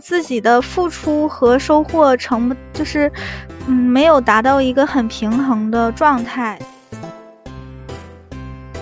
[0.00, 3.10] 自己的付出和收获成就是
[3.66, 6.58] 嗯没有达到一个很平衡的状态。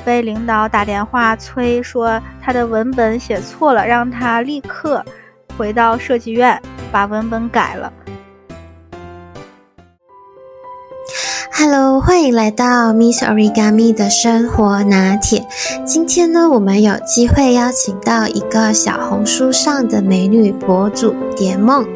[0.04, 5.02] 被领导打电话催说他的文本写错了，让他立刻
[5.56, 6.60] 回到设计院
[6.92, 7.90] 把文本改了。
[11.56, 15.46] Hello，欢迎来到 Miss Origami 的生活拿铁。
[15.86, 21.86] 今天呢，我们有机会邀请到一个小红书上的美女博主蝶梦。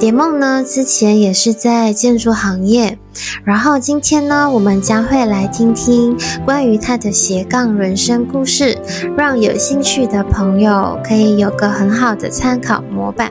[0.00, 2.98] 蝶梦呢，之前也是在建筑行业。
[3.44, 8.76] 然后今天呢，我们将会来听听关于她的斜杠人生故事，
[9.16, 13.30] 让有兴趣的朋友可以有个很好的参考模板。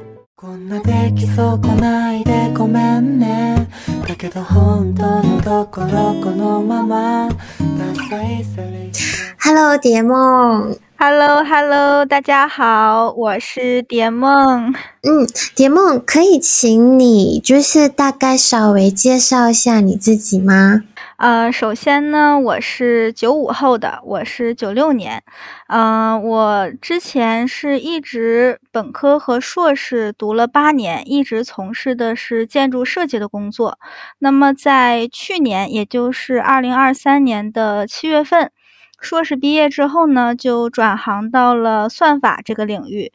[9.37, 10.77] Hello，蝶梦。
[10.97, 14.73] Hello，Hello，大家好，我是蝶梦。
[15.03, 20.83] 嗯，蝶梦，可以请你就是大概稍微介绍一下你自己吗？
[21.17, 25.23] 呃，首先呢，我是九五后的，我是九六年。
[25.67, 33.79] 嗯，我之前是一直本科和硕士读了八年，一直从事的是建筑设计的工作。
[34.19, 38.51] 那么在去年，也就是二零二三年的七月份，
[38.99, 43.13] 硕士毕业之后呢，就转行到了算法这个领域。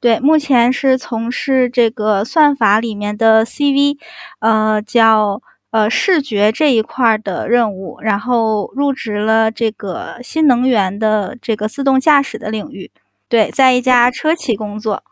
[0.00, 3.98] 对，目前是从事这个算法里面的 CV，
[4.40, 5.42] 呃，叫。
[5.72, 12.90] 呃，视觉这一块的任务，然后入职了这个新能源的这个自动驾驶的领域，
[13.26, 15.02] 对，在一家车企工作。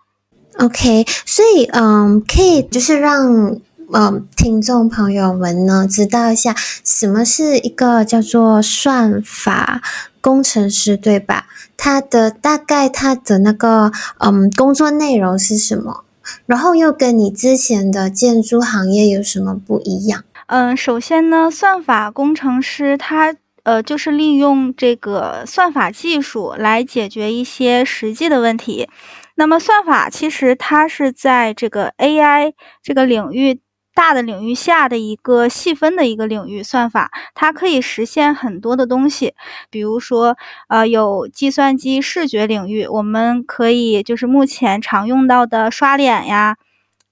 [0.58, 3.58] OK，所以嗯，可以就是让
[3.94, 9.80] 嗯听众朋友们呢知道一下，什么是一个叫做算法
[10.20, 11.46] 工程师，对吧？
[11.78, 16.04] 他的大概他的那个嗯工作内容是什么？
[16.44, 20.22] 然后又跟你之前的建筑行业有什么不一样？
[20.50, 28.88] 嗯，首先呢，算法工程师他呃就是利用这个算法技术来解决一些实际的问题。
[29.36, 32.52] 那么算法其实它是在这个 AI
[32.82, 33.60] 这个领域
[33.94, 36.64] 大的领域下的一个细分的一个领域。
[36.64, 39.34] 算法它可以实现很多的东西，
[39.70, 40.36] 比如说
[40.68, 46.56] 呃有计算机视觉领域，我们可以就是目前常用到的刷脸呀，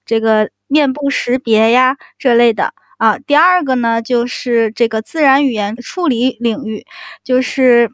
[0.05, 2.73] 这个面部识别呀这类的。
[2.99, 6.85] 啊，第二个呢，就是这个自然语言处理领域，
[7.23, 7.89] 就是，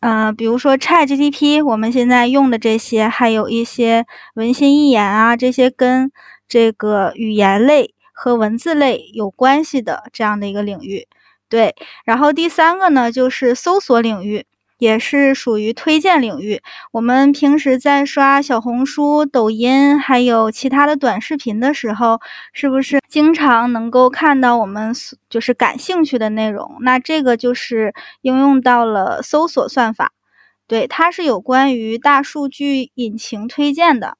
[0.00, 6.10] 嗯，比如说 ChatGPT，我们现在用的这些，还有一些文心一言啊，这些跟
[6.48, 11.06] 这个语言类和文字类有关系的这样的一个领域。
[11.50, 11.74] 对，
[12.06, 14.46] 然后第三个呢，就是搜索领域。
[14.78, 16.62] 也是属于推荐领域。
[16.92, 22.20] 我们平时在刷小红书、抖音，还有其他的短视频的时候，
[22.52, 24.92] 是不是经常能够看到我们
[25.28, 26.76] 就是感兴趣的内容？
[26.80, 30.12] 那这个就是应用到了搜索算法，
[30.68, 34.16] 对，它是有关于大数据引擎推荐的。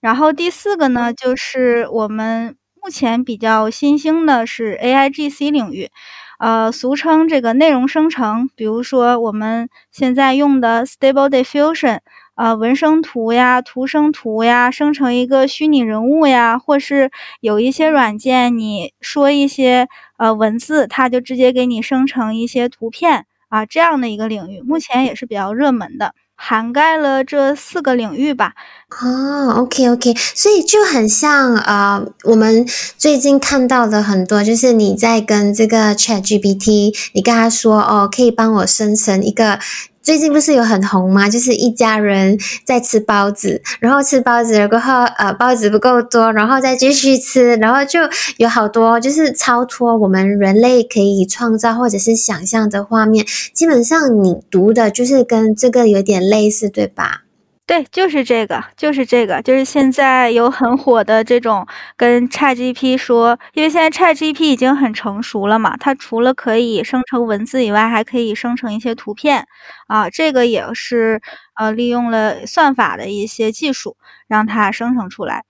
[0.00, 5.90] 然后第四个呢，就是我们目前比较新兴的是 AIGC 领域。
[6.38, 12.00] 呃，俗称这个内容生成，比如说我们现在用的 Stable Diffusion，
[12.34, 26.14] 呃，文生图呀、图生图呀，生成一个虚拟人物呀，或是有一些软件，你说一些呃文字，它就直接给你生成一些图片啊，这样的一个领域，目前也是比较热门的。
[26.34, 28.54] 涵盖了这四个领域吧。
[29.02, 39.58] 哦，OK OK，所以就很像呃，我们最近看到的很多，就是你在跟这个 ChatGPT，你跟他说哦，可以帮我生成一个。
[40.04, 41.30] 最近不是有很红吗？
[41.30, 48.00] 就是一家人在吃包子，然后吃包子过后，呃，包子不够多，然后再继续吃，然后就
[48.36, 53.24] 有好多就是超脱我们人类可以创造或者是想象的画面。
[53.54, 57.23] 基本上你读的就是跟这个有点类似，对吧？
[57.66, 69.46] 对，就是这个，就是这个，就是现在有很火的这种跟 ChatGPT 说，因为现在 ChatGPT 已经很成熟了嘛，它除了可以生成文字以外，还可以生成一些图片。
[69.86, 71.22] 啊，这个也是
[71.54, 73.96] 呃利用了算法的一些技术
[74.28, 75.44] 让它生成出来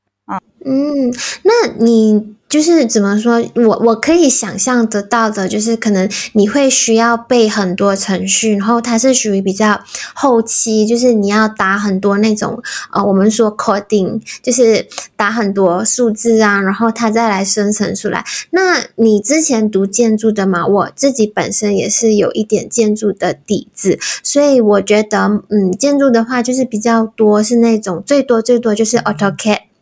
[0.64, 1.12] 嗯，
[1.42, 2.34] 那你。
[2.46, 9.80] 就是怎么说，我我可以想象得到的，就是可能你会需要背很多程序，然后它是属于比较
[10.14, 12.62] 后期，就是你要打很多那种
[12.92, 14.86] 呃，我们说 coding，就是
[15.16, 18.24] 打很多数字啊，然后它再来生成出来。
[18.50, 29.73] 那你之前读建筑的嘛，我自己本身也是有一点建筑的底子，所以我觉得，嗯，建筑的话就是比较多是那种最多最多就是 AutoCAD。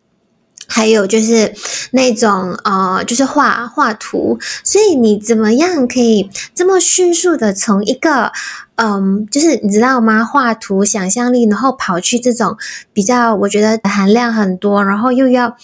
[0.67, 1.53] 还有就是
[1.91, 8.31] 那种呃，就是画画图，所以你怎么样可以这么迅速的从一个
[8.75, 10.23] 嗯，就是你知道吗？
[10.25, 12.57] 画图想象力，然后跑去这种
[12.91, 15.55] 比较我觉得含量很多，然后又要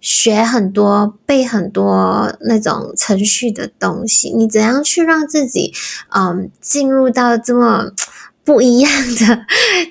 [0.00, 5.72] 学很多、背很多那种程序的东西，你怎样去让自己
[6.10, 7.92] 嗯进入到这么
[8.44, 9.46] 不一样的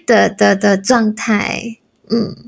[0.05, 1.77] 的的的状态？
[2.09, 2.44] 嗯。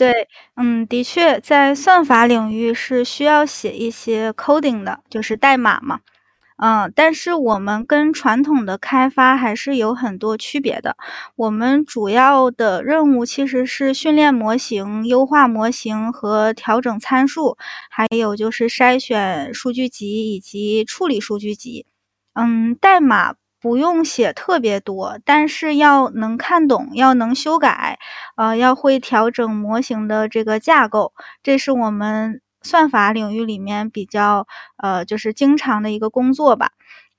[0.00, 6.00] 对，嗯，的确，在算法领域是需要写一些 coding 的，就是代码嘛，
[6.56, 10.96] 嗯，但是我们跟传统的开发还是有很多区别的。
[11.36, 17.58] 我们主要的任务其实是训练模型、优化模型和调整参数，
[17.90, 21.84] 还有就是筛选数据集以及处理数据集。
[22.32, 23.34] 嗯，代码。
[23.60, 27.98] 不用写特别多，但是要能看懂，要能修改，
[28.36, 31.12] 呃，要会调整模型的这个架构，
[31.42, 34.46] 这是我们算法领域里面比较
[34.78, 36.70] 呃，就是经常的一个工作吧。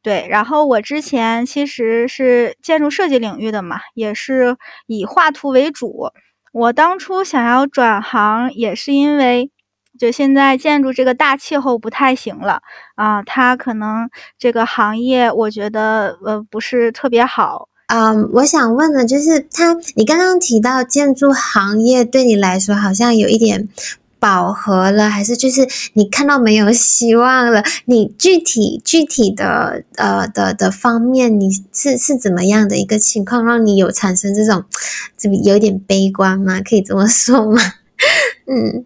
[0.01, 4.57] 对，然后我之前其实是建筑设计领域的嘛，也是
[4.88, 6.09] 以画图为主。
[6.51, 9.51] 我当初想要转行，也是因为。
[10.01, 12.59] 就现在建筑这个大气候不太行了
[12.95, 14.09] 啊，它可能
[14.39, 17.69] 这个行业我觉得呃不是特别好。
[17.86, 23.69] 嗯，我想问的就是，他你刚刚提到建筑行业对你来说好像有一点
[24.18, 27.62] 饱和了，还是就是你看到没有希望了？
[27.86, 34.63] 你具体具体的呃的的方面，你是是怎么样的一个情况，让你有产生这种
[35.15, 36.59] 这有点悲观吗？
[36.68, 37.62] 可以这么说吗？
[38.50, 38.83] 嗯。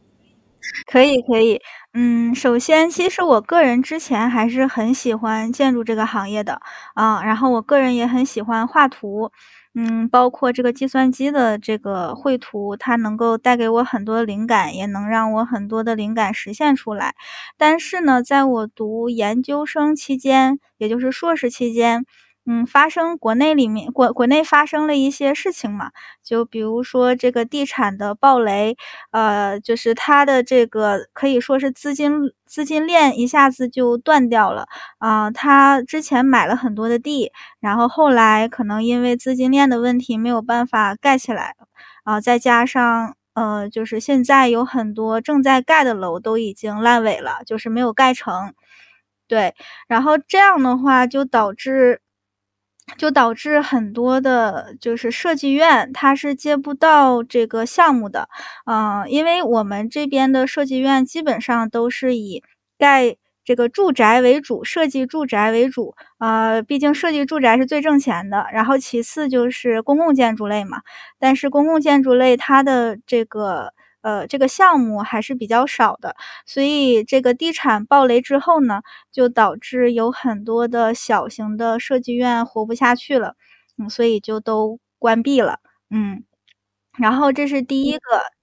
[0.85, 1.61] 可以，可以，
[1.93, 6.59] 嗯，首先，其实我个人之前还是很喜欢建筑这个行业的，
[6.93, 9.31] 啊，然后我个人也很喜欢画图，
[9.73, 17.15] 嗯，包括这个计算机的这个绘图，它能够带给我很多灵感，也能让我很多的灵感实现出来。
[17.57, 22.05] 但是呢，在我读研究生期间，也就是硕士期间。
[22.47, 25.89] 嗯，发生国内里面国国内发生了一些事情嘛，
[26.23, 28.77] 就比如说这个地产的暴雷，
[29.11, 34.67] 呃，就是它的这个可以说是资金资金链一下子就断掉了
[34.99, 35.31] 啊。
[35.31, 41.55] 他之前买了很多的地，然后后来可能因为资金链的问题没有办法盖起来
[42.03, 48.53] 啊，再加上呃，就是现在有很多正在盖的楼都已经烂尾了，就是没有盖成。
[49.27, 49.55] 对，
[49.87, 52.01] 然后这样的话就导致。
[52.97, 58.29] 就导致很多的，就是设计院，它是接不到这个项目的，
[58.65, 62.43] 嗯，因为我们这边的设计院基本上都是以
[62.77, 70.81] 盖这个住宅为主，设计住宅为主，呃，毕竟设计住宅是最挣钱的，然后其次就是公共建筑类嘛，
[71.19, 73.73] 但是公共建筑类它的这个。
[74.05, 76.15] 呃，这个项目还是比较少的，
[76.45, 78.81] 所以这个地产暴雷之后呢，
[79.11, 83.35] 就导致有很多的小型的设计院活不下去了，
[83.79, 85.59] 嗯，所以就都关闭了，
[85.89, 86.23] 嗯，
[86.99, 87.99] 然后这是第一个，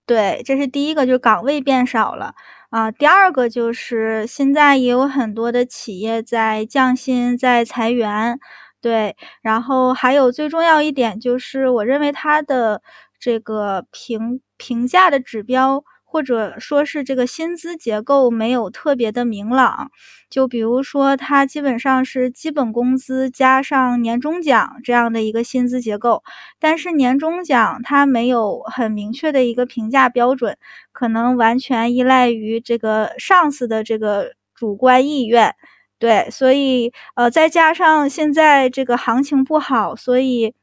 [0.07, 2.35] 对，这是第一个，就是岗位变少了。
[2.71, 2.91] 啊。
[2.93, 8.39] 第二个就是现在也有很多的企业在降薪，在裁员，
[8.83, 12.83] 对，然后还有最重要一点就是，我认为它的
[13.23, 14.43] 这个评。
[14.65, 19.91] 评价的指标，或者说是这个薪资结构没有特别的明朗。
[20.31, 26.23] 就比如说，它基本上是基本工资加上年终奖这样的一个薪资结构，
[26.61, 30.57] 但是年终奖它没有很明确的一个评价标准，
[30.93, 35.57] 可能完全依赖于这个上司的这个主观意愿。
[35.99, 40.55] 对，所以呃，再加上现在这个行情不好，所以。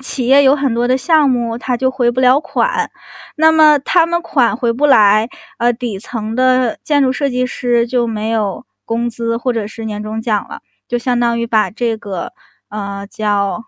[0.00, 2.90] 企业有很多的项目，他就回不了款，
[3.36, 5.28] 那么他们款回不来，
[5.58, 12.32] 呃，底层的建筑设计师就没有工资或者是年终奖了，就相当于把这个
[12.68, 13.64] 呃叫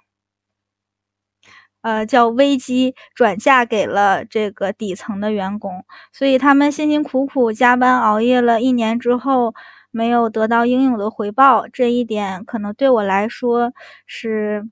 [1.82, 9.54] 呃叫危机转嫁给了这个底层的员工，所以他们辛辛苦苦加班熬夜了一年之后，
[9.90, 13.72] 没有得到应有的回报，这一点可能对我来说
[14.06, 14.68] 是。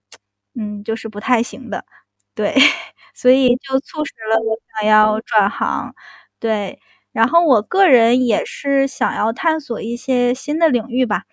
[0.59, 1.85] 嗯，就是不太行的，
[2.35, 2.55] 对，
[3.15, 5.95] 所以就促使了我想要转行，
[6.41, 6.81] 对，
[7.13, 11.25] 然后我个人也是想要探索一些新的领域吧。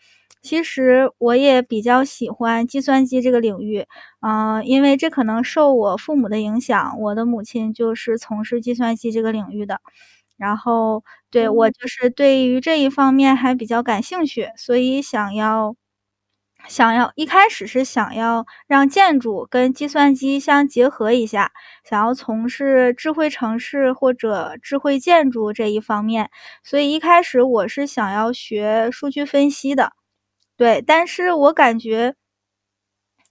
[0.44, 3.86] 其实我也比较喜欢计算机这个领域，
[4.22, 9.82] 嗯，因为这可能受我父母的影响，我的母亲就是从事计算机这个领域的，
[10.38, 15.76] 然后对我就是对于这一方面还比较感兴趣，所以想要。
[16.68, 21.52] 想要一开始是想要让建筑跟计算机相结合一下，
[21.84, 26.30] 想要从事智慧城市或者智慧建筑这一方面，
[26.64, 29.94] 所以一开始我是想要学数据分析的，
[30.58, 32.16] 对，但是我感觉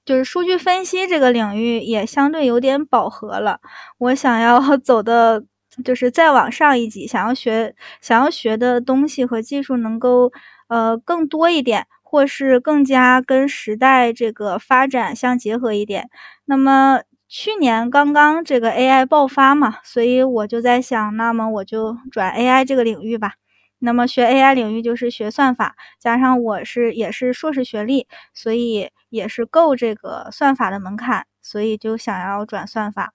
[0.04, 3.60] 就是数据分析这个领域也相对有点饱和了，
[3.98, 5.44] 我想要 走的
[5.84, 10.30] 就是再往上一级，想要学想要学的东西和技术能够
[10.68, 11.86] 呃更多一点。
[12.14, 16.08] 或是更加跟时代这个发展相结合一点。
[16.44, 23.32] 那么去年刚刚这个 AI 爆发嘛，所以我就在想，那么我就转 AI 这个领域吧。
[23.80, 33.12] 那么学 AI 领域就是学算法，加上我是也是硕士学历，所以也是够这个算法的门槛，所以就想要转算法。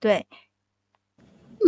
[0.00, 0.26] 对。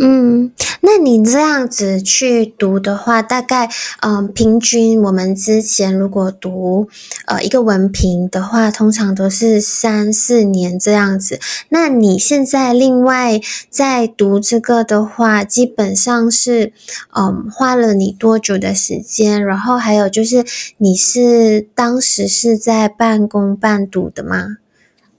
[0.01, 3.69] 嗯，那你这样子去读的话，大概
[4.01, 6.89] 嗯，平均我们之前如果读
[7.27, 11.39] 呃一个文凭的话，通常都是三四年这样子。
[11.69, 16.73] 那你现在另外在读这个的话，基本上是
[17.15, 19.45] 嗯花了你多久的时间？
[19.45, 20.43] 然后还有就是
[20.79, 24.57] 你是当时是在半工半读的吗？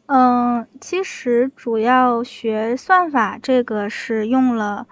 [0.06, 4.86] 嗯，其实主要学算法这个是用了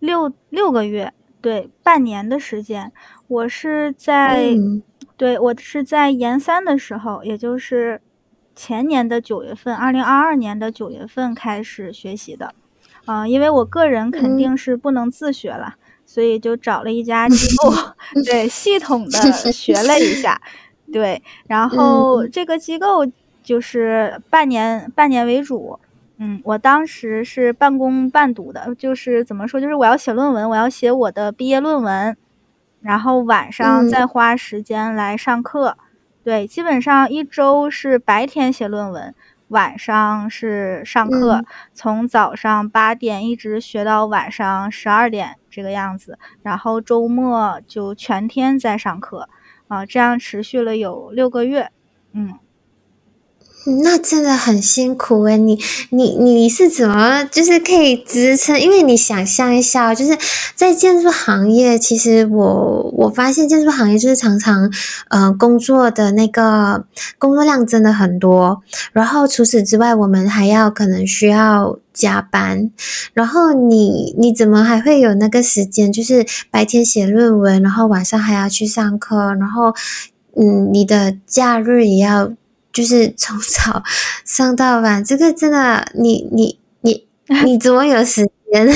[0.00, 2.92] 六六个月，对，半年的时间。
[3.28, 4.56] 我是在，
[5.16, 8.00] 对我是在研三的时候，也就是
[8.56, 12.52] 前年的九月份，二零二二年的九月份开始学习的。
[13.06, 17.72] 嗯，因为我个人肯定是不能自学了，所以就找了一家机构，
[18.26, 20.42] 对，系统的学了一下，
[20.92, 23.06] 对，然后这个机构。
[23.46, 25.78] 就是半年半年为主，
[26.18, 32.16] 嗯，我当时是半工半读的，就是怎么说，就是我要写论文，我要写我的毕业论文，
[32.80, 35.78] 然后晚上再花时间来上课，
[36.24, 39.14] 对，基本上一周是白天写论文，
[39.46, 49.28] 晚上是上课，从早上八点一直学到晚上十二点这个样子，然后周末就全天在上课，
[49.68, 51.70] 啊，这样持续了有六个月，
[52.12, 52.40] 嗯。
[53.82, 55.58] 那真的很辛苦诶，你
[55.90, 58.60] 你你是怎么就是可以支撑？
[58.60, 60.16] 因为你想象一下，就是
[60.54, 64.70] 在建筑行业，其实我我发现建筑行业就是常常
[65.08, 66.84] 呃工作的那个
[67.18, 72.70] 工作量真的很多，然后除此之外，我们还要可能需要加班，
[73.14, 75.92] 然后你你怎么还会有那个时间？
[75.92, 79.74] 就是白天写论文，然后晚上还要去上课，然后
[80.36, 82.30] 嗯，你的假日也要。
[82.76, 83.82] 就是从早
[84.22, 87.08] 上到晚，这个真的，你你你
[87.42, 88.68] 你怎么有时间？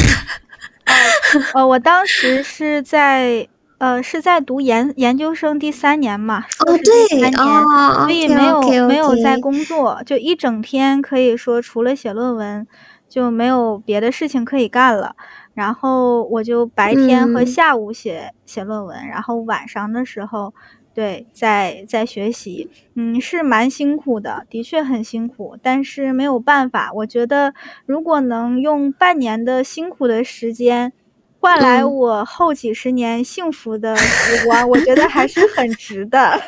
[1.53, 12.67] 呃，我当时是在呃是在读研研究生第三年嘛，哦对，哦，所以没有没有在工作，就一整天可以说除了写论文
[13.07, 15.15] 就没有别的事情可以干了。
[15.53, 20.55] 然后我就白天和下午写写论文，然后晚上的时候。
[20.93, 26.91] 对，在在学习，嗯，是蛮辛苦的，的确很辛苦，但是没有办法。
[26.93, 27.55] 我觉得，
[27.87, 30.93] 如果能用半年的辛苦的时间，
[31.39, 36.33] 换来我后几十年幸福的时光，我觉得还是很值的。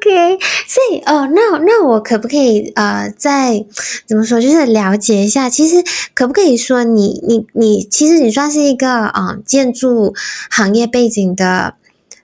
[0.00, 3.64] OK，所以哦，那那我可不可以呃，再
[4.06, 5.76] 怎么说，就是了解一下，其实
[6.14, 10.14] 可不可以说，你你你，其实你算是一个嗯，建筑
[10.50, 11.74] 行业背景的。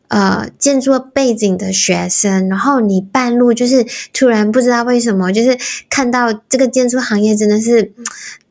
[0.09, 5.57] 呃，建筑背景的学生，然后你半路就是突然不知道为什么，就是
[5.89, 7.93] 看到这个建筑行业真的是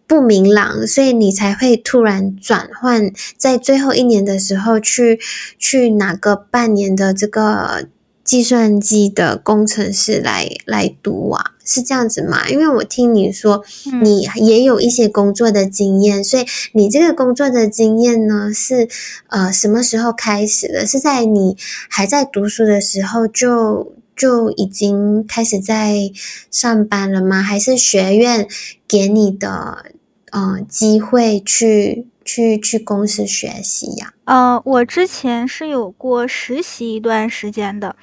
[0.07, 5.19] 不明朗，所以你才会突然转换，在最后一年的时候去
[5.59, 7.87] 去哪个半年的这个。
[8.27, 12.49] 计算机的工程师来来读啊，是这样子吗？
[12.49, 13.63] 因为我听你说
[14.03, 18.89] 你也有一些工作的经验，所以你这个工作的经验呢，是
[19.29, 20.85] 呃什么时候开始的？
[20.85, 21.55] 是在你
[21.89, 26.11] 还在读书的时候就就已经开始在
[26.51, 27.41] 上班了吗？
[27.41, 28.45] 还是学院
[28.85, 29.85] 给你的
[30.31, 32.07] 呃机会去？
[32.27, 34.13] 去去公司学习呀？
[34.25, 37.95] 呃，我之前是有过实习一段时间的。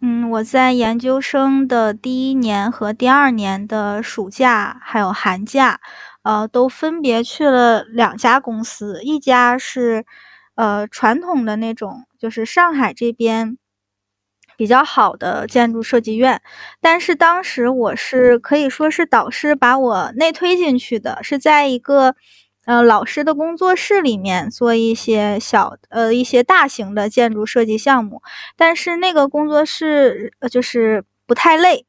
[0.00, 5.80] 嗯，我在研究生的第一年和第二年的暑假还有寒假，
[6.22, 9.02] 呃，都分别去了两家公司。
[9.02, 10.04] 一家是
[10.54, 13.58] 呃传统的那种，就是上海这边
[14.56, 16.40] 比较好的建筑设计院，
[16.80, 22.14] 但是当时我是可以说是导师把我内推进去的，是在一个。
[22.64, 28.22] 呃，老师的工作室里面做一些小呃一些大型的建筑设计项目，
[28.56, 31.86] 但是那个工作室就是不太累。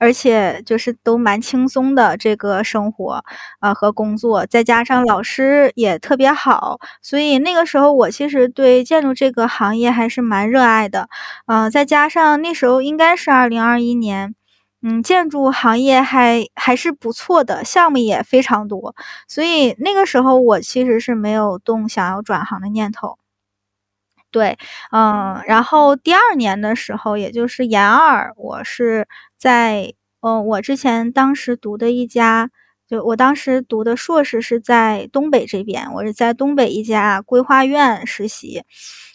[0.00, 3.24] 而且就是都蛮轻松的这个生活，
[3.60, 11.08] 啊和工作，再加上老师也特别好，所以那个时候我其实对建筑这个行业还是蛮热爱的，
[11.46, 14.34] 嗯，再加上那时候应该是二零二一年，
[14.86, 18.94] 嗯，建筑行业还还是不错的，项目也非常多，
[19.26, 23.16] 所以那个时候我其实是没有动想要转行的念头。
[24.30, 24.58] 对，
[24.90, 29.06] 嗯，然后第二年的时候，也就是研二，我是
[29.38, 32.50] 在，嗯，我之前当时读的一家，
[32.88, 38.64] 就我当时读的硕士是在东北这边，我是在东北一家规划院实习，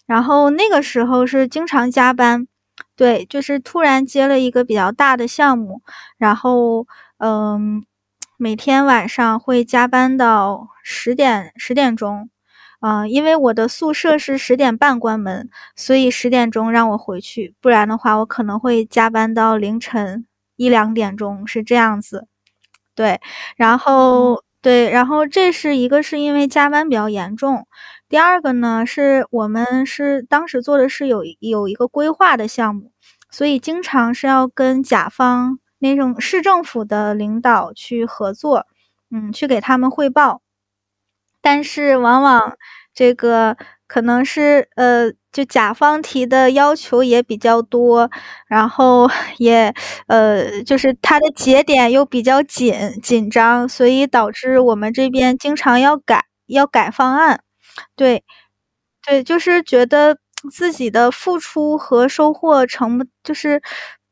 [0.08, 2.48] 然后那个时候是经常加班，
[2.96, 5.82] 对，就是突然接了一个比较大的项目，
[6.18, 7.86] 然后，嗯，
[8.38, 12.30] 每天晚上会加班到十点十点钟。
[12.82, 22.28] 嗯，因为我的宿舍是十点半关门，所以十点钟让我回去，不然的话我可能会加班到凌晨一两点钟，是这样子。
[22.96, 23.20] 对，
[23.58, 27.68] 然后对，然后这是一个是因为加班比较严重，
[28.10, 32.92] 第二个呢是我们是当时做的是有有一个规划的项目，
[33.30, 38.66] 所以经常是要跟甲方那种市政府的领导去合作，
[39.12, 40.42] 嗯，去给他们汇报。
[41.42, 42.58] 但是往往
[42.94, 43.56] 这个
[43.88, 48.10] 可能是呃，就甲方提的要求也比较多，
[48.48, 49.74] 然后 也
[50.08, 52.74] 呃，就是它的节点又比较紧
[53.04, 57.42] 紧张，所以导致我们这边经常要改要改方案。
[57.96, 58.24] 对，
[59.08, 60.18] 对，就是觉得
[60.52, 63.62] 自己的付出和收获成不就是。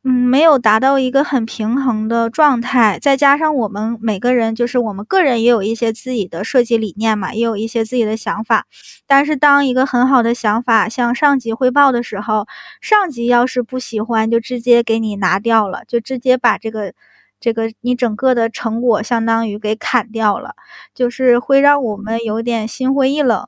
[0.03, 8.65] 嗯，没有达到一个很平衡的状态，再加上我们每个人，就是我们个人也有一些自己的设计理念嘛，也有一些自己的想法。
[9.05, 12.47] 但是当一个很好的想法向上级汇报的时候，
[12.79, 16.93] 上级要是不喜欢，就直接给你拿掉了，就直接把这个
[17.39, 20.55] 这个你整个的成果相当于给砍掉了，
[20.95, 23.45] 就是会让我们有点心灰意冷。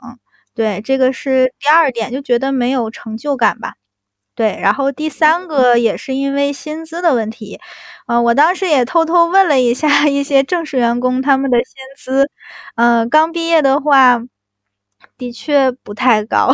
[0.56, 3.74] 对，这个是第二点，就觉得没有成就感吧。
[4.36, 7.60] 对，然后第三个也是因为薪资的问题，
[8.08, 12.30] 呃，我当时也偷偷问了一下 一些正式员工他们的薪资，
[12.76, 14.22] 呃，刚毕业的话。
[15.20, 16.50] 的确不太高，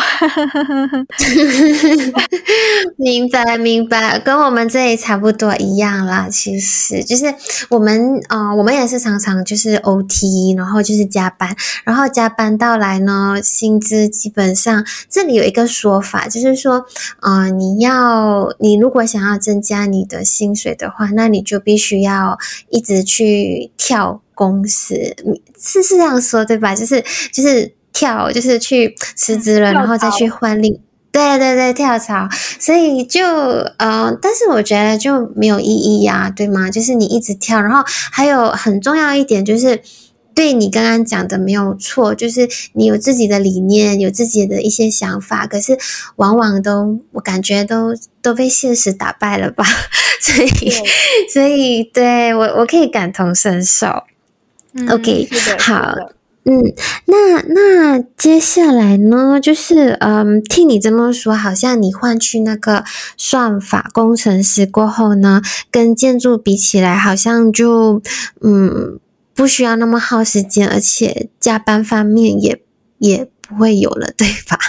[2.98, 6.28] 明白明白，跟我们这里差不多一样啦。
[6.32, 7.32] 其实就是
[7.70, 16.84] 我们啊，我们也是常常就是 OT，然后就是加班，然后加班到来呢，薪资基本上这里有一个说法，就是说，
[17.22, 22.36] 呃，你要你如果想要增加你的薪水的话，那你就必须要
[22.72, 24.96] 一直去跳公司，
[25.60, 26.74] 是是这样说对吧？
[26.74, 27.75] 就是就是。
[27.96, 30.80] 跳就是去辞职了，然后再去换另
[31.12, 32.28] 对对对跳槽，
[32.60, 33.26] 所以就
[33.78, 36.70] 呃，但是我觉得就没有意义呀，对吗？
[36.70, 37.82] 就是你一直跳，然后
[38.12, 39.82] 还有很重要一点就是，
[40.36, 45.78] 对你刚刚讲的没有错，就是你有自己的理念，有自己的一些想法，可是
[46.18, 49.64] 往往都我感觉都都被现实打败了吧，
[50.20, 50.74] 所 以
[51.32, 53.88] 所以对我我可以感同身受。
[54.90, 55.30] OK，
[55.60, 55.96] 好。
[56.48, 56.62] 嗯，
[57.06, 59.40] 那那接下来呢？
[59.42, 62.84] 就是嗯，听你这么说，好像你换去那个
[63.18, 68.00] 算法工程师过后呢，跟建筑比起来，好像就
[68.42, 69.00] 嗯
[69.34, 72.62] 不需要那么耗时间，而且加班方面也
[73.00, 74.60] 也不会有了，对吧？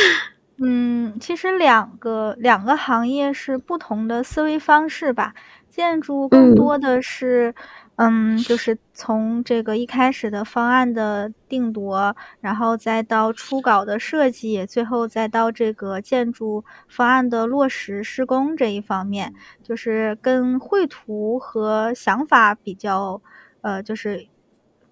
[0.64, 5.34] 嗯，其实两个两个行业是不同的思维方式吧。
[5.70, 7.54] 建筑更多的是。
[8.00, 19.34] 嗯，就是从这个一开始的方案的定夺，然后再到初稿的设计，最后再到这个建筑方案的落实施工这一方面，
[19.64, 23.20] 就是跟绘图和想法比较，
[23.62, 24.28] 呃，就是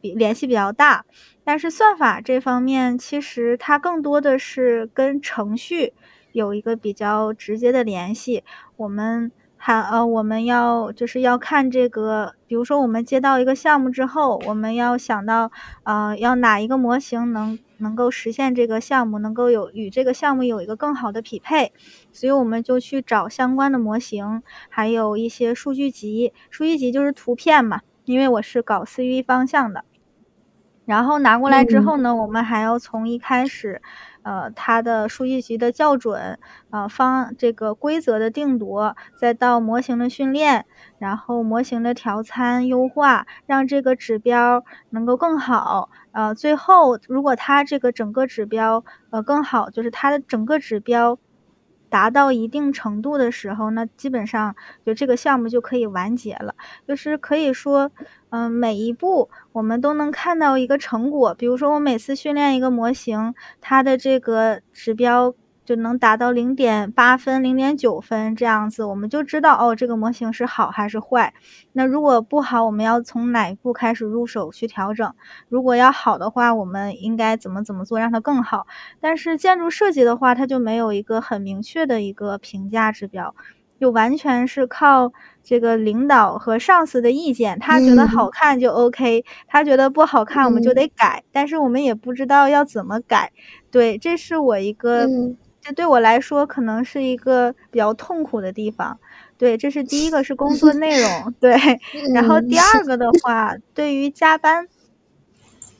[0.00, 1.04] 比联系比较大。
[1.44, 5.92] 但是算法这方面，其实它更多的是跟程序
[6.32, 8.42] 有一个比较直接的联系。
[8.76, 9.30] 我们。
[9.58, 15.50] 还呃，我们要就是要看这个，比如说我们接到一个项目之后，我们要想到，
[15.82, 21.72] 呃，要哪一个模型能能够实现这个项目，能够有与这个项目有一个更好的匹配，
[22.12, 29.84] 所以我们就去找相关的模型，还有一些数据集，数据集就是图片嘛，因为我是搞 CV 方向的，
[30.84, 33.82] 然后拿过来之后呢，我们还要从一开始。
[34.26, 40.66] 呃，它的数据集的校准，呃，方这个规则的定夺，再到模型的训练，
[40.98, 45.90] 然后模型的调参优化，让这个指标能够更好。
[46.10, 51.18] 呃，最后如果它这个整个指标呃更好，就是它的整个指标
[51.88, 56.54] 达到一定程度的时候，那基本上就这个项目就可以完结了。
[56.86, 57.90] 就是可以说，
[58.30, 61.34] 嗯，每一步我们都能看到一个成果。
[61.34, 65.34] 比如说，我每次训练一个模型，它的这个指标。
[65.66, 71.34] 就能达到零点八分、零点九分这样子，我们就知道哦，这个模型是好还是坏。
[71.72, 75.12] 那如果不好，我们要从哪一步开始入手去调整？
[75.48, 78.66] 如果要好的话，我们应该怎么怎么做让它更好？
[79.00, 83.34] 但是建筑设计的话，它就没有一个很明确的一个评价指标，
[83.80, 93.32] 就完全是靠这个领导和上司的意见，他觉得好看就 OK，他觉得不好看我们就得改，但是我们也不知道要怎么改。
[93.72, 95.08] 对，这是我一个。
[95.66, 99.00] 这对我来说可能是一个比较痛苦的地方，
[99.36, 101.56] 对，这是第一个是工作内容， 对，
[102.14, 104.68] 然后第二个的话，对于加班，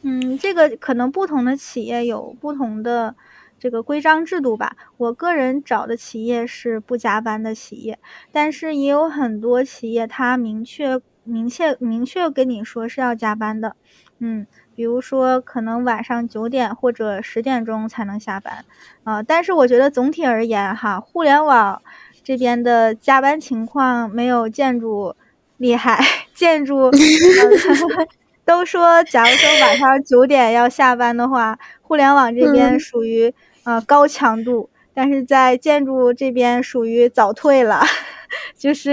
[0.03, 3.15] 嗯，这个可能不同的企业有不同的
[3.61, 4.77] 这个规章制度吧。
[4.97, 7.99] 我个人找的企业是不加班的企业，
[8.33, 13.77] 但是也有很多企业它明确、明确、明确跟你说是要加班的，
[14.21, 14.47] 嗯。
[14.75, 18.63] 比如说，可能晚上九点或者十点钟才能下班，
[19.05, 21.81] 啊，但是我觉得总体而言，哈，互联网
[22.23, 25.17] 这边的加班情况没有建筑
[25.57, 25.99] 厉害。
[26.37, 26.91] 建筑
[28.45, 33.33] 都说，假如说晚上九点要下班的话，互联网这边属于
[33.65, 37.81] 呃高强度，但是在建筑这边属于早退了，
[38.59, 38.93] 就是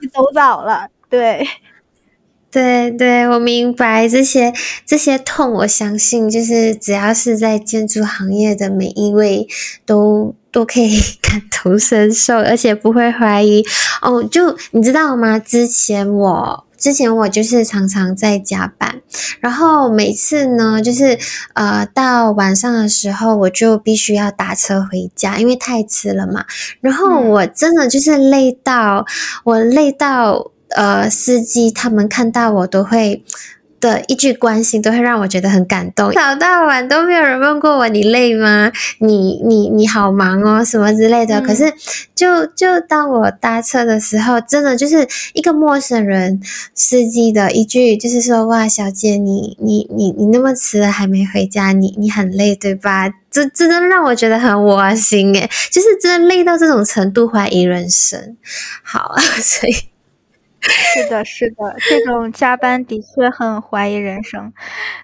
[0.00, 1.46] 你走早了，对。
[2.54, 4.52] 对对，我明白这些
[4.86, 9.48] 这些痛，我相信就是只要是在建筑行业的每一位
[9.84, 13.64] 都都可以 感同身受，而且不会怀疑
[14.02, 14.22] 哦。
[14.22, 15.36] 就你知道吗？
[15.36, 19.00] 之前我之前我就是常常在加班，
[19.40, 21.18] 然后每次呢，就是
[21.54, 26.44] 呃到晚上的时候，我就必须要打车回家，因为太迟了嘛。
[26.80, 29.04] 然后我真的就是累到
[29.42, 30.52] 我累到。
[30.74, 33.22] 呃，司机他们看到我都会
[33.80, 36.10] 的一句关心，都会让我觉得很感动。
[36.12, 38.72] 早到晚都没有人问过我你累吗？
[38.98, 41.40] 你你你好忙哦，什么之类的。
[41.42, 41.70] 可是
[42.14, 46.40] 就就当我搭车的时候，真的就是一个陌生人
[46.74, 53.10] 司机的一句，就是说哇，小姐你你你你那么迟了还没回家，你你很累对吧？
[53.30, 58.36] 这真的让我觉得很窝心诶，就是真的累到这种程度，怀疑人生。
[58.82, 59.74] 好， 所以。
[60.70, 64.52] 是的，是的，这种加班的确很怀疑人生。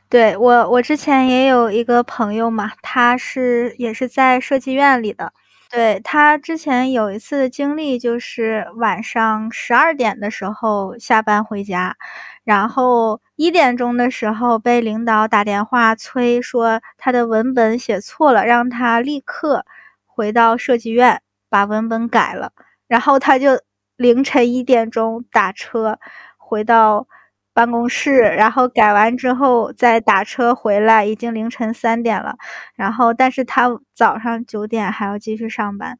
[0.08, 5.32] 对我，我之前也有一个朋友嘛，他是也是在设计院里的。
[5.70, 11.96] 对他之前有一次的经历，就是晚上十二点的时候下班回家，
[12.44, 19.64] 然后一点钟的时候被领导打电话催说他的文本写错了，让他立刻
[20.06, 22.52] 回到设计院把文本改了，
[22.88, 23.60] 然后他就。
[24.00, 25.98] 凌晨一点钟打车
[26.38, 27.06] 回到
[27.52, 32.36] 办公室，然后改完之后再打车回来，已经凌晨三点了。
[32.74, 35.98] 然后，但是他早上九点还要继续上班，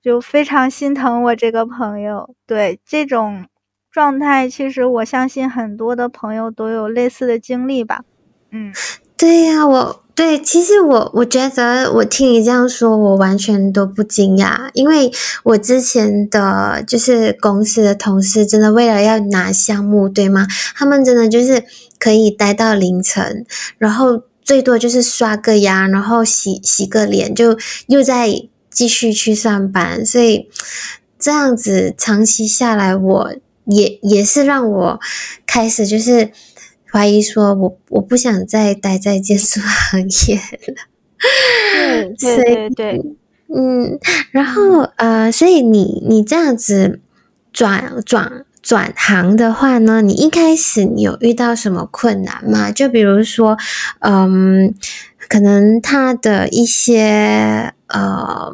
[0.00, 2.34] 就非常心疼我这个朋友。
[2.46, 3.46] 对这种
[3.90, 8.04] 状态，其实我相信很多的朋友都有类似的经历吧。
[8.50, 8.72] 嗯，
[9.18, 10.03] 对呀，我。
[10.16, 15.10] 对，其实我我觉得我听你这样说，我完全都不惊讶，因为
[15.42, 20.46] 我之前的就是公司的同事，真的为了要拿项目，对吗？
[20.76, 21.64] 他们真的就是
[21.98, 23.44] 可以待到凌晨，
[23.76, 28.30] 然后最多就是刷个牙，然后洗洗个脸，就又在
[28.70, 30.06] 继续去上班。
[30.06, 30.48] 所以
[31.18, 35.00] 这样子长期下来，我也也是让我
[35.44, 36.30] 开始就是。
[36.94, 40.74] 怀疑说，我我不想再待在建筑行业了。
[41.76, 43.02] 嗯，对对对，
[43.52, 43.98] 嗯，
[44.30, 47.00] 然后呃，所以你你这样子
[47.52, 52.70] 转转转行的话呢，你一开始你有遇到什么困难吗？
[52.70, 53.58] 就比如说，
[53.98, 54.72] 嗯，
[55.28, 58.52] 可能他的一些呃，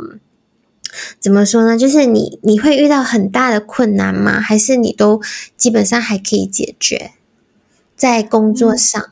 [1.21, 1.77] 怎么说呢？
[1.77, 4.41] 就是你你会遇到很大的困难吗？
[4.41, 5.21] 还是你都
[5.59, 7.11] 基本上还可以解决？
[8.01, 9.03] 在工作上，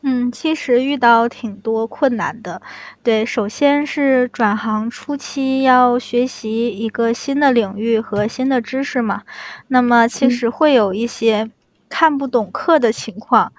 [0.00, 2.60] 嗯，其实遇到挺多困难的。
[3.00, 9.22] 对，首先是转行初期要学习一个新的领域和新的知识嘛，
[9.68, 11.48] 那么其实会有一些
[11.88, 13.52] 看不懂课的情况。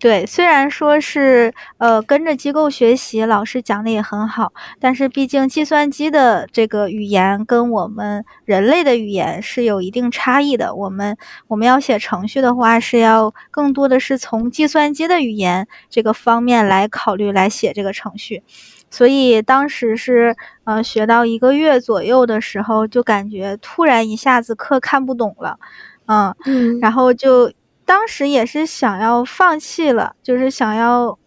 [0.00, 10.76] 对，虽然说是呃跟着机构学习，老师讲的也很好，但是毕竟计算机的这个语言跟我们人类的语言是有一定差异的。
[10.76, 11.16] 我们
[11.48, 18.44] 我们要写程序的话，是要更多的是从计算机的语言这个方面来考虑来写这个程序。
[18.90, 25.58] 所以当时是呃学到一个月左右的时候，就感觉突然一下子课看不懂了，
[26.06, 27.52] 嗯嗯，然后就
[27.88, 31.18] 当时也是想要放弃了，就是想要。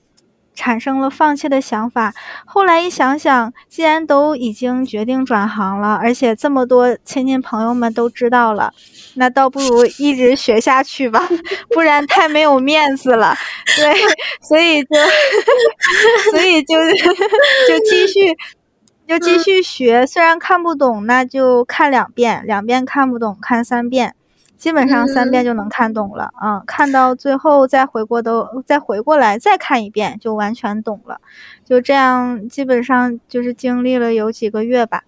[0.53, 2.13] 产生了放弃的想法，
[2.45, 8.71] 后来一想想，既然都已经决定转行了，而且这么多亲戚朋友们都知道了，
[9.15, 11.27] 那倒不如一直学下去吧，
[11.73, 13.33] 不然太没有面子了。
[13.77, 13.95] 对，
[14.41, 14.89] 所以就，
[16.31, 16.75] 所以就
[17.67, 18.37] 就继续
[19.07, 24.13] 就继续学，虽然看不懂，那就看两遍，两遍看不懂，看三遍。
[24.61, 26.61] 基本上三遍就能看懂了啊！
[26.67, 31.19] 看到最后再回过头，再回过来再看一遍，就完全懂了。
[31.65, 35.03] 就这样，基本上就是经历了有几个月吧，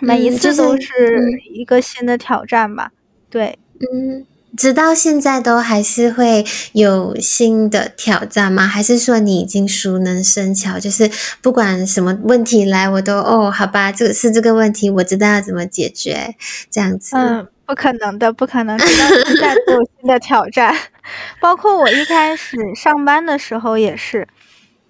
[0.00, 2.92] 每一次都是一个新的挑战吧。
[3.28, 4.24] 对，嗯，
[4.58, 8.66] 直到现在都还是会有新的挑战吗？
[8.66, 16.34] 还是说你已经熟能生巧，就是不管什么问题来，我都哦，好吧，这个是这个问题，我知道要怎么解决，
[16.70, 17.16] 这样子。
[17.16, 17.48] 嗯。
[17.68, 18.78] 不可能的，不可能！
[18.78, 20.74] 直到现在都有新的挑战，
[21.38, 24.26] 包括我一开始上班的时候也是。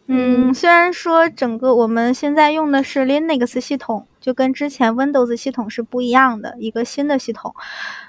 [0.07, 7.55] 嗯，虽然说整个我们现在用的是 Linux 系统，就跟之前 Windows 系统是不一样的一个新的系统。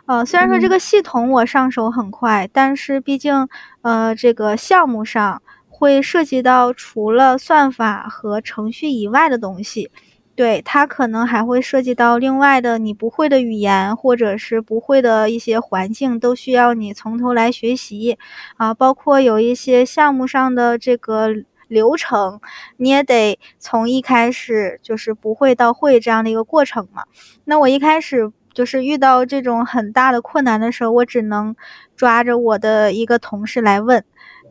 [0.06, 3.48] 呃，虽然说这个系统我上手很快，但是毕竟
[3.84, 9.92] 呃这个项目上会涉及到除了算法和程序以外的东西。
[10.36, 18.18] 对它可能还会涉及到另外的你不会的语言，或者是不会的一些环境，都需要你从头来学习
[18.56, 18.74] 啊。
[18.74, 21.30] 包括有一些项目上的这个
[21.70, 22.42] 流程，
[22.76, 27.06] 你也得从一开始就是不会到会这样的一个过程嘛。
[27.46, 31.56] 那我一开始就是遇到这种很大的困难的时候，我只能
[31.96, 34.04] 抓着我的一个同事来问，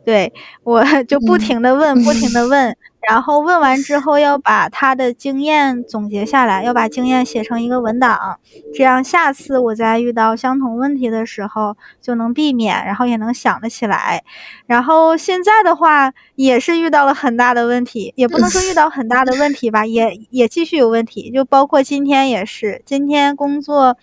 [0.03, 2.75] 对我 就不停的问，不停的问。
[3.09, 8.39] 然后问完之后，要把他的经验总结下来，要把经验写成一个文档，
[8.75, 14.23] 这样下次我再遇到相同问题的时候就能避免，然后也能想得起来。
[14.67, 23.97] 然后现在的话，也是遇到了很大的问题，也不能说遇到很大的问题吧，也也继续有问题，就包括今天也是，今天工作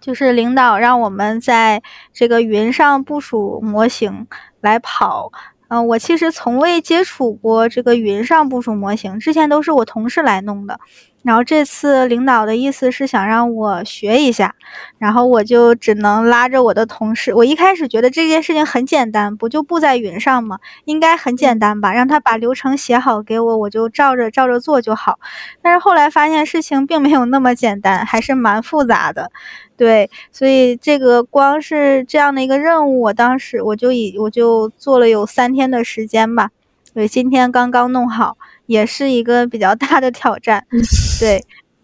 [0.00, 1.82] 就是领导让我们在
[2.12, 4.28] 这个云上部署模型
[4.60, 5.32] 来跑。
[5.68, 10.80] 嗯，我其实从未接触过这个云上部署模型，之前都是我同事来弄的。
[11.28, 14.54] 然后这次领导的意思是想让我学一下，
[14.96, 17.34] 然后我就只能拉着我的同事。
[17.34, 20.58] 我一开始觉得这件事情很简单，不就布在云上吗？
[20.86, 21.92] 应该很简单吧？
[21.92, 25.18] 让他把流程写好给我，我就照着照着做就好。
[25.60, 29.30] 但是后来发现事情并没有那么简单，还是蛮复杂的。
[29.76, 36.48] 对，所以这个光是这样的一个任务，我当时我就已我就做了有三天的时间吧。
[36.94, 38.38] 对，今天刚刚弄好。
[38.68, 40.64] 也是一个比较大的挑战，
[41.18, 41.42] 对，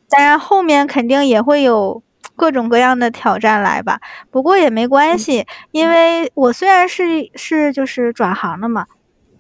[0.09, 2.03] 当然后面肯定也会有
[2.37, 3.99] 各种各样的挑战来吧。
[4.31, 8.87] 不过也没关系，因为我虽然是是就是转行了嘛，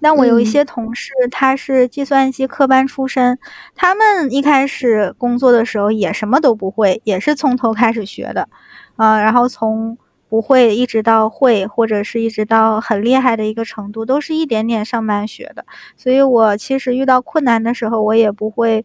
[0.00, 3.38] 但我有一些同事他是计算机科班出身，
[3.74, 8.48] 他们一开始工作的时候也什么都不会，也是从头开始学的，
[8.96, 9.98] 呃，然后从。
[10.34, 15.64] 不会一直到会，或者是一直到很厉害的一个程度，都是一点点上班学的。
[15.96, 18.84] 所以我其实遇到困难的时候，我也不会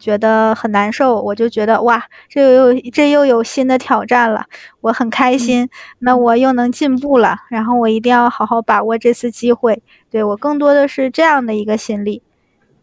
[0.00, 4.46] 觉得很难受，我就觉得哇，这又有这又有新的挑战了，
[4.80, 5.70] 我很开心。
[6.00, 9.84] 那我又能进步了，然后我一定要好好把握这次机会。
[10.10, 12.24] 对我更多的是这样的一个心理。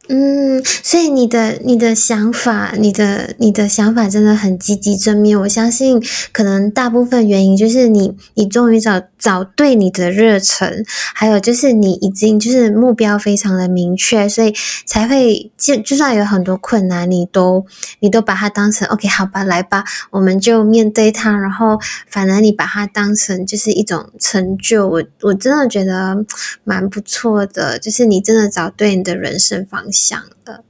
[0.09, 5.37] 嗯，所以你的你的想法，你的你的想法真的很积极正面。
[5.41, 14.53] 我相信，可能大部分原因就是你你终于找找对你的热忱，还有就是你已经就是目标非常的明确，所以
[14.85, 17.65] 才会就就算有很多困难，你都
[17.99, 21.37] 你都把它当成 OK，好吧，来吧，我们就面对它。
[21.37, 26.15] 然后，反而你把它当成就是一种成就，我我真的觉得
[26.63, 29.96] 蛮不错的，就是你真的找对你的人生方向。
[29.97, 30.63] 想的，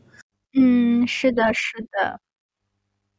[0.54, 2.20] 嗯，是的，是的。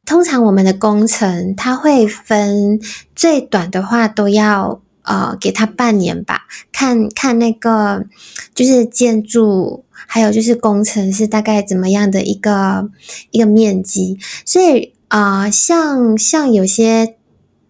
[0.05, 2.79] 通常我们的工程，它会分
[3.15, 8.05] 最短的话都要呃给他半年吧，看看那个
[8.55, 12.89] 就是建筑，还有就是工程是大概怎么样的一个
[13.29, 14.17] 一个面积。
[14.43, 17.15] 所以啊，像像有些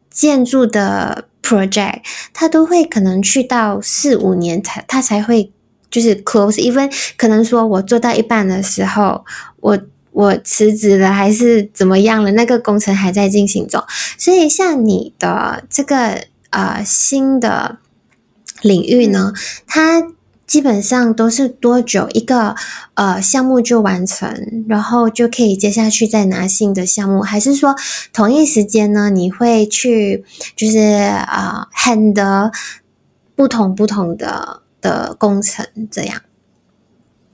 [0.10, 5.52] 建筑的 project，它都会可能去到四五年才它才会。
[5.90, 9.26] 就是 close，even 可能说我做到一半的时候，
[9.62, 9.80] 我
[10.12, 13.84] 我辞职了还是怎么样了，那个工程还在进行中。
[14.18, 17.78] 所以像你的这个呃新的
[18.62, 19.34] 领域呢，
[19.66, 20.04] 它
[20.46, 22.56] 基本上都是多久一个
[22.96, 27.76] 呃项目就完成，然后就可以接下去再拿新的项目，还是说
[28.12, 29.12] 同一时间呢？
[29.12, 30.26] 你会去
[30.56, 32.52] 就是啊 handle
[33.36, 36.22] 不同不同的的工程这样？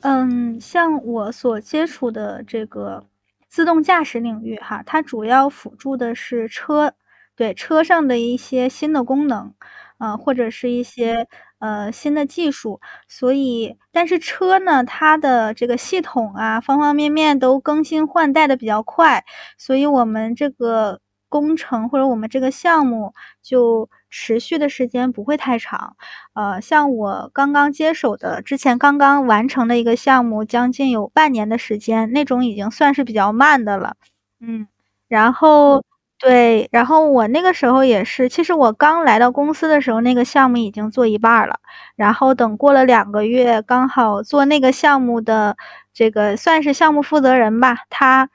[0.01, 3.07] 嗯，像我所接触的这个
[3.49, 6.93] 自动驾驶领域哈，它主要辅助的是车，
[7.35, 9.55] 对车上的一些新的功能，
[9.97, 11.27] 呃，或者是一些
[11.57, 12.81] 呃新的技术。
[13.07, 19.25] 所以，但是车呢，它的这个系统啊，方方面面都更新换代的比较快，
[19.57, 23.89] 所以我们这个工程或者我们这个项目就。
[24.17, 25.97] 持续的时间不会太长，
[26.33, 33.97] 呃，像我刚刚接手的，之前刚刚完成的一个项目，将近有半年的时间，那种已经算是比较慢的了，
[34.39, 34.67] 嗯，
[35.09, 35.83] 然后
[36.17, 41.59] 对，然后我那个时候也是，其实我刚来到公司的时候，那个项目已经做一半了，
[41.97, 45.57] 然后等过了两个月，刚好做那个项目的
[45.93, 48.29] 这个算是项目负责人吧，他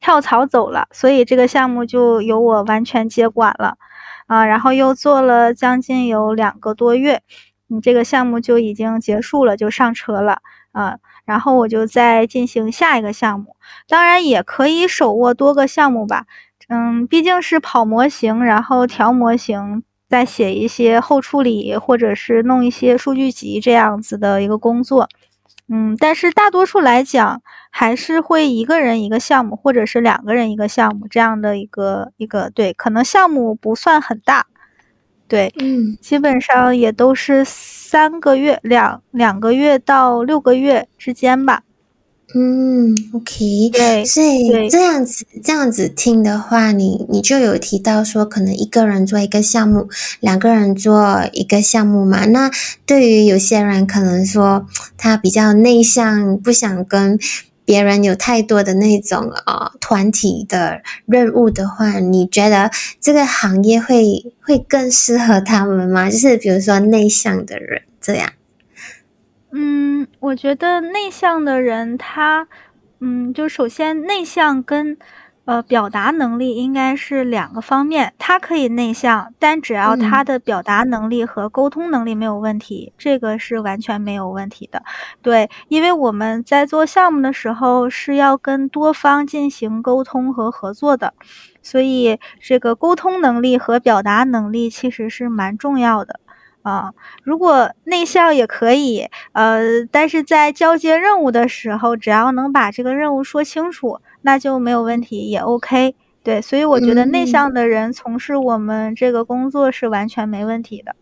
[0.00, 3.76] 跳槽走了，所以这个项目就由我完全接管了。
[4.28, 7.22] 啊，然后又做了将近有两个多月，
[7.66, 10.98] 你这个项目就已经结束了，就上车了啊。
[11.24, 13.56] 然后我就再进行下一个项目，
[13.88, 16.26] 当然也可以手握多个项目吧。
[16.68, 25.08] 嗯，毕竟是跑模型，然后调模型，再写一些后处理，或者是弄一些数据集这样子的一个工作。
[25.70, 34.46] 嗯，但是大多数来讲，还是会一个人一个项目，或者是两个人一个项目这样的一个一个对，可能项目不算很大，
[35.28, 41.62] 对，嗯，基本上也都是三个月两两个月到六个月之间吧。
[42.34, 49.88] 嗯，OK，对，所以这样子这样子听的话，你你就有提到说，可能一个人做一个项目，
[50.20, 52.26] 两个人做一个项目嘛。
[52.26, 52.50] 那
[52.84, 54.66] 对于有些人可能说
[54.98, 57.18] 他比较内向，不想跟
[57.64, 66.10] 别人有太多的那种呃团体的任务的话，你觉得这个行业会会更适合他们吗？
[66.10, 68.30] 就是比如说内向的人这样。
[69.60, 72.46] 嗯，我觉得内向的人，他，
[73.00, 74.96] 嗯，就首先内向跟，
[75.46, 78.14] 呃，表达能力应该是两个方面。
[78.18, 84.84] 他可以内向，但只要他的表达能力和沟通能力没有问题，这个是完全没有问题的。
[85.22, 91.14] 对，因为我们在做项目的时候是要跟多方进行沟通和合作的，
[91.62, 96.20] 所以这个沟通能力和表达能力其实是蛮重要的。
[96.68, 105.94] 啊，如果内向也可以，呃，但是在交接任务的时候，只要能把这个任务说清楚，那就没有问题，也 OK。
[106.22, 110.94] 对，所以我觉得内向的人从事我们这个工作是完全没问题的。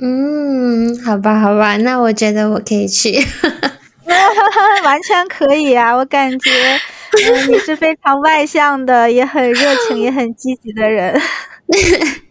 [0.00, 3.10] 嗯，好吧，好吧，那我觉得我可以去，
[4.84, 5.96] 完全可以啊！
[5.96, 6.50] 我感觉
[7.48, 11.20] 你是非常外向的，也很热情，也很积极的人。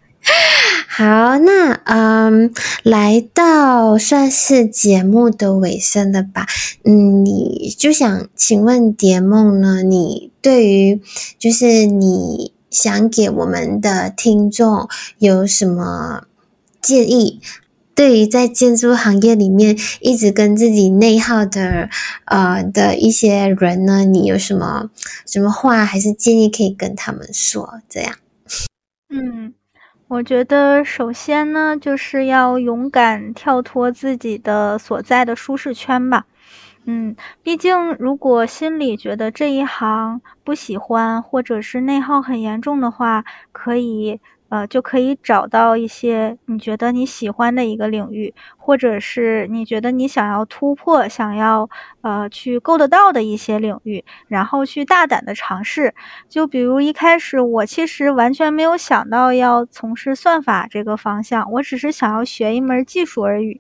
[1.00, 2.52] 好，那嗯，
[2.84, 6.46] 来到算是节目的尾声了吧？
[6.84, 9.82] 嗯，你就想请问蝶梦呢？
[9.82, 11.02] 你对于
[11.38, 16.24] 就是你想给我们的听众有什么
[16.82, 17.40] 建议？
[17.96, 21.88] 对于在建筑行业里面一直跟自己内耗的
[22.26, 24.90] 呃的一些人呢，你有什么
[25.26, 27.80] 什么话还是建议可以跟他们说？
[27.88, 28.16] 这样，
[29.10, 29.54] 嗯。
[30.10, 36.26] 我觉得首先呢，就是要勇敢跳脱自己的所在的舒适圈吧。
[36.86, 44.20] 嗯，毕竟如果心里觉得这一行不喜欢，或者是内耗很严重的话，可以。
[44.50, 48.34] 呃，就可以找到一些你觉得你喜欢的一个领域，
[48.70, 51.68] 或者是你觉得你想要突破、想要
[52.02, 55.96] 呃去够得到的一些领域，然后去大胆的尝试。
[56.28, 63.60] 就比如一开始我其实完全没有想到要从事算法这个方向，我只是想要学一门技术而已。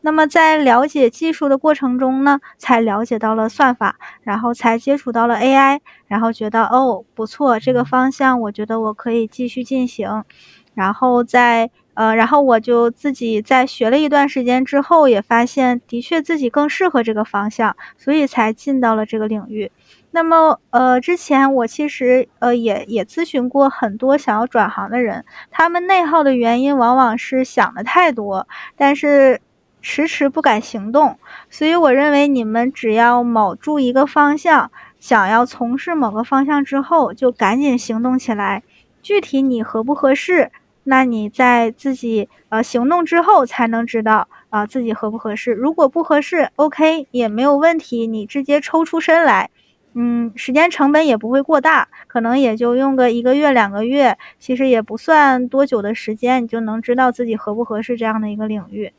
[0.00, 5.80] 那么在了解技术的过程中呢，才了解到了算法，然后才接触到了 AI。
[6.06, 10.24] 然后觉得哦不错，这个方向我觉得我可以继续进行，
[10.72, 19.72] 然后在呃，然后我就自己在学了一段时间之后，也发现的确自己更适合这个方向，所以才进到了这个领域。
[20.10, 29.40] 那么呃，之前我其实呃也也咨询过很多想要转行的人，他们内耗的原因往往是想的太多，但是
[29.82, 31.18] 迟迟不敢行动。
[31.50, 34.70] 所以我认为你们只要卯住一个方向。
[34.98, 38.62] 想要从事某个方向之后，就赶紧行动起来。
[39.02, 40.50] 具体你合不合适，
[40.88, 45.50] 那你在自己呃行动之后才能知道啊自己合不合适。
[45.50, 49.50] 如果不合适，OK 也没有问题，你直接抽出身来，
[49.94, 58.92] 嗯，时间成本也不会过大，可能也就用个一个月两个月，其实也不算多久的时间，你就能知道自己合不合适这样的一个领域。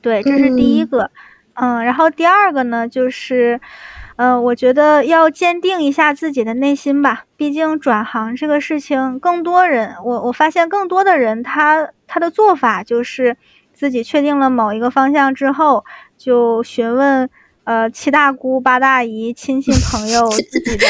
[0.00, 1.10] 对，这是第一个，
[1.54, 3.60] 嗯，然后第二个呢，就是，
[4.16, 7.24] 嗯，我觉得要坚定一下自己的内心吧。
[7.36, 13.36] 毕竟转行这个事情，更多人，我我发现更多的人，他他的做法就是
[13.74, 15.84] 自己确定了某一个方向之后，
[16.16, 17.30] 就询问。
[17.66, 20.86] 呃，七大姑八大姨、亲戚朋友 自己的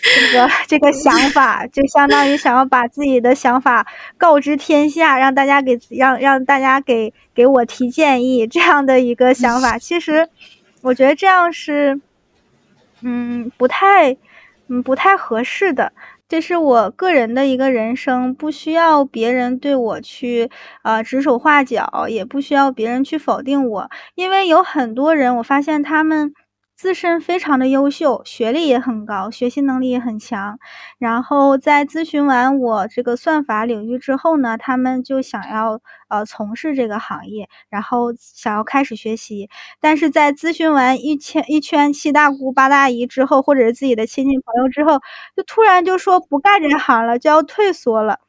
[0.00, 3.84] 这个这个想法，就相当于想要把自己的想法
[4.16, 9.76] 告知天下，让大家给让让大家给给我提建议，这样的一个想法。
[9.76, 10.28] 其实，
[10.82, 12.00] 我觉得这样是，
[13.02, 14.16] 嗯，不太，
[14.68, 15.92] 嗯，不太合适的。
[16.28, 20.50] 这是我个人的一个人生，不需要别人对我去
[20.82, 26.32] 啊指手画脚，也不需要别人去否定我，因为有很多人，我发现他们。
[26.80, 30.58] 自身非常的优秀，学历也很高，学习能力也很强。
[30.96, 39.50] 然后在咨询完我这个算法领域之后呢，他们就想要呃从事这个行业，然后想要开始学习。
[39.78, 45.00] 但是在咨询完一圈一圈七大姑八大姨之后，或者是自己的亲戚朋友之后，
[45.36, 48.20] 就突然就说不干这行了，就要退缩了。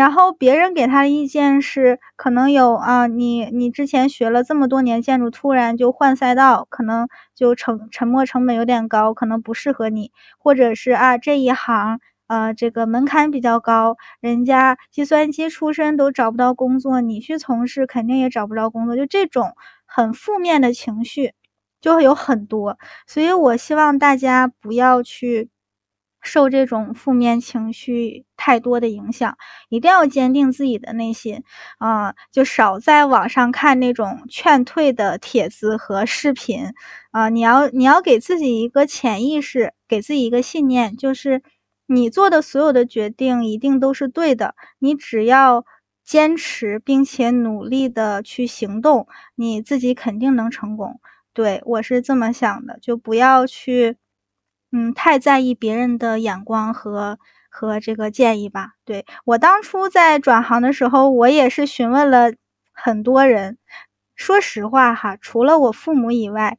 [0.00, 21.34] 然后别人给他的意见是，可能有啊，你你之前学了这么多年建筑，突然就换赛道，可能就沉沉没成本有点高，可能不适合你，或者是啊这一行呃这个门槛比较高，人家计算机出身都找不到工作，你去从事肯定也找不着工作，就这种很负面的情绪
[21.82, 25.50] 就会有很多，所以我希望大家不要去。
[26.22, 29.36] 受这种负面情绪太多的影响，
[29.68, 31.42] 一定要坚定自己的内心
[31.78, 32.14] 啊！
[32.30, 36.72] 就少在网上看那种劝退的帖子和视频
[37.10, 37.28] 啊！
[37.28, 41.42] 你要你要给自己一个潜意识，给自己一个信念，就是
[41.86, 44.54] 你做的所有的决定一定都是对的。
[44.78, 45.64] 你只要
[46.04, 51.00] 坚持并且努力的去行动，你自己肯定能成功。
[51.32, 53.96] 对我是这么想的，就不要去。
[54.72, 57.18] 嗯，太在意别人的眼光和
[57.50, 58.70] 和这个建议吧。
[58.84, 62.32] 对我当初在转行的时候，我也是询问了
[62.72, 63.58] 很多人。
[64.16, 66.58] 说实话哈，除了我父母以外。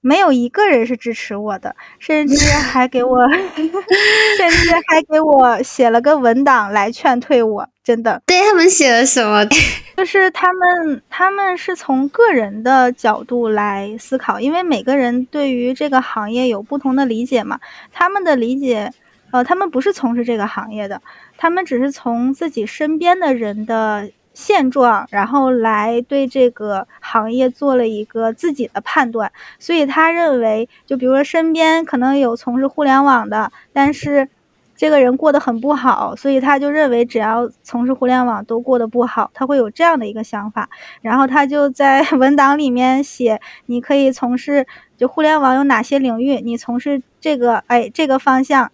[0.00, 7.68] 没有一个人是支持我的，甚至还给我， 甚至还给我写了个文档来劝退我。
[7.82, 9.44] 真的，对他们写了什么？
[9.96, 17.58] 就是他们，他们是从个人的角度来思考，因为每个人对于这个行业有不同的理解嘛。
[17.92, 18.92] 他们的理解，
[19.32, 21.02] 呃，他们不是从事这个行业的，
[21.36, 24.10] 他们只是从自己身边的人的。
[24.32, 34.28] 现状，然后来对这个行业做了一个自己的判断，所以他认为，就比如说身边可能有从事互联网的，但是
[34.76, 40.70] 这个人过得很不好，所以他就认为只要从事互联网都过得不好，他会有这样的一个想法，
[41.02, 44.66] 然后他就在 文档里面写，你可以从事
[44.96, 48.70] 就互联网有哪些领域，你从事这个哎这个方向。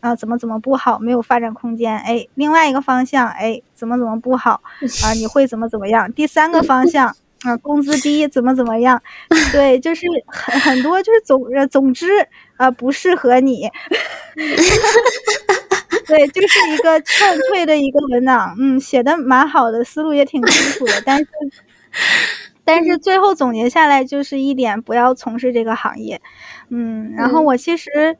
[0.00, 1.96] 啊，怎么怎么不好，没有发展空间。
[1.98, 4.62] 哎，另外一个方向，哎，怎么怎么不好
[5.04, 5.12] 啊？
[5.14, 6.10] 你会怎么怎么样？
[6.12, 9.00] 第三个方向啊，工资低，怎么怎么样？
[9.52, 12.08] 对，就是很很多，就是总总之
[12.56, 13.68] 啊，不适合你。
[16.06, 21.26] 对，就是一个劝退的一个文档，嗯，写的蛮好的，思路也挺清楚的，但是
[22.64, 26.20] 但是最后总结下来就是一点，不要从事这个行业。
[26.68, 28.16] 嗯，然后我其实。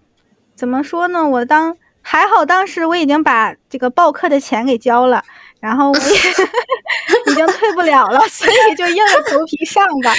[0.60, 1.26] 怎么说呢？
[1.26, 5.24] 我当还好，当时我已经把这个报课的钱给交了，
[5.58, 10.12] 然后我也 已经退不了了，所以就硬着头皮上吧。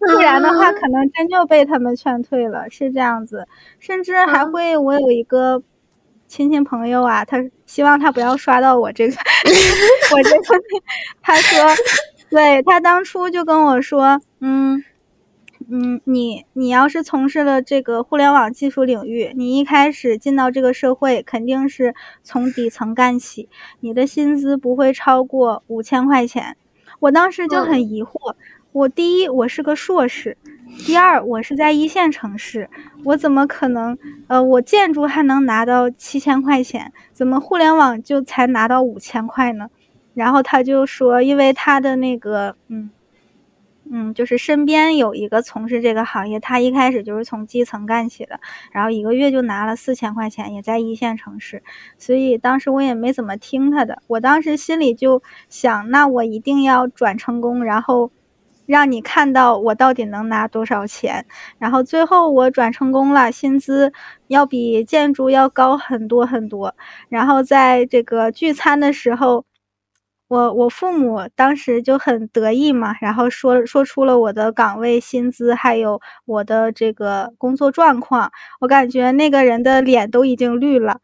[0.00, 2.68] 不然的话，可能真就被他们劝退了。
[2.68, 5.62] 是这样子，甚至还会，我有一个
[6.28, 9.16] 亲戚朋友啊，他希望他不要刷到我这个，
[10.12, 10.44] 我这个，
[11.22, 11.58] 他说，
[12.28, 14.84] 对他当初就跟我说，嗯。
[15.68, 23.48] 嗯，你你要是从事了这个互联网技术领域，你一开始进到这个社会，肯定是从底层干起，
[23.80, 26.56] 你的薪资不会超过五千块钱。
[26.98, 28.34] 我当时就很疑惑，
[28.72, 30.36] 我第一我是个硕士，
[30.86, 32.68] 第二我是在一线城市，
[33.04, 33.96] 我怎么可能？
[34.28, 39.68] 呃，我建筑还能拿到七千块钱，怎么互联网就才拿到五千块呢？
[40.14, 42.90] 然后他就说，因为他的那个，嗯。
[43.92, 48.38] 嗯，就是身边有一个从事这个行业，他一开始就是从基层干起的，
[48.70, 51.64] 然后一个月就拿了四千块钱，也在一线城市，
[51.98, 54.00] 所以当时我也没怎么听他的。
[54.06, 58.12] 我当时心里就想，那我一定要转成功，然后
[58.64, 61.26] 让你看到我到底能拿多少钱。
[61.58, 63.92] 然后最后我转成功了，薪资
[64.28, 66.76] 要比建筑要高很多很多。
[67.08, 69.44] 然后在这个聚餐的时候。
[70.30, 78.30] 我我父母当时就很得意嘛，然后说说出了我的岗位薪资，还有我的这个工作状况。
[78.60, 81.00] 我感觉那个人的脸都已经绿了，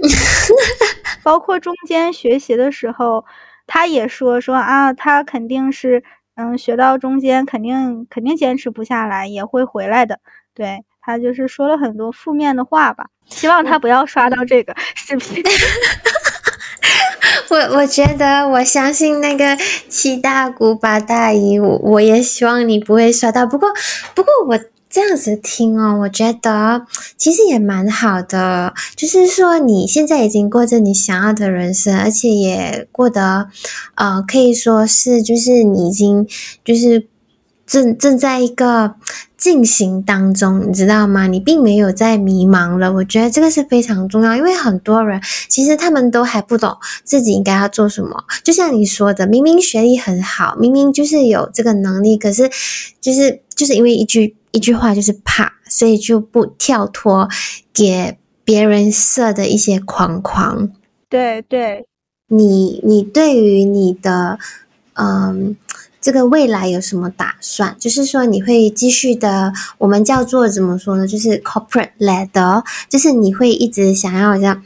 [1.22, 3.26] 包括中间学习的时候，
[3.66, 6.02] 他也说说啊，他肯定是
[6.36, 10.20] 嗯，学到中间肯定肯定坚持不下来，也会回来的。
[10.54, 15.42] 对他就是说了很多负面的话吧，希望他不要刷到这个视频。
[17.54, 19.56] 我我觉得，我相信那个
[19.88, 23.46] 七大姑八大姨，我我也希望你不会刷到。
[23.46, 23.68] 不过，
[24.12, 24.58] 不过我
[24.90, 26.84] 这样子听哦，我觉得
[27.16, 28.74] 其实也蛮好的。
[28.96, 33.46] 就是说，你现在已经过着你想要的人生，而且也过得，
[33.94, 36.26] 呃，可以说是，就是你已经
[36.64, 37.06] 就是
[37.64, 38.96] 正正在一个。
[39.44, 41.26] 进行当中，你知道吗？
[41.26, 42.90] 你并没有在迷茫了。
[42.90, 45.20] 我觉得这个是非常重要，因为很多人
[45.50, 46.74] 其实他们都还不懂
[47.04, 48.24] 自己应该要做什么。
[48.42, 52.48] 就像你说的，明明学历很好，明明就是有这个能力，可是
[53.02, 57.28] 就是就是因为一句一句话就是怕，所以就不跳脱
[57.74, 58.16] 给
[58.46, 60.70] 别人设的一些框框。
[61.10, 61.84] 对对，
[62.28, 64.38] 你你对于你的
[64.94, 65.54] 嗯。
[66.04, 67.74] 这个未来有什么打算？
[67.78, 71.06] 就是说你会继续的，我们叫做怎么说呢？
[71.06, 74.62] 就是 corporate ladder，就是你会一直想要这样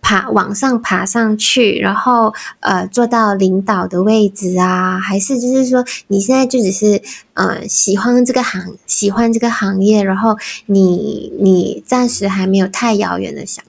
[0.00, 4.98] 爬往上爬上去，然后呃做到领导的位置啊？
[4.98, 7.02] 还是就是说你现在就只是
[7.34, 13.62] 呃喜欢这个行，喜欢这个行业，然后你你暂时还没有太遥远的想。